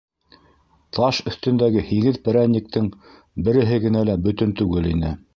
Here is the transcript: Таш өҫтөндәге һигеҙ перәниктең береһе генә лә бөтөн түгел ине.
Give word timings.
Таш 0.97 1.17
өҫтөндәге 1.31 1.83
һигеҙ 1.89 2.17
перәниктең 2.27 2.87
береһе 3.49 3.77
генә 3.83 4.03
лә 4.11 4.17
бөтөн 4.29 4.55
түгел 4.63 4.89
ине. 4.95 5.13